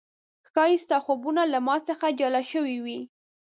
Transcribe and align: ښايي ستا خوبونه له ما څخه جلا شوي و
ښايي 0.51 0.77
ستا 0.83 0.97
خوبونه 1.05 1.41
له 1.53 1.59
ما 1.67 1.75
څخه 1.87 2.05
جلا 2.19 2.41
شوي 2.51 2.75
و 2.83 2.87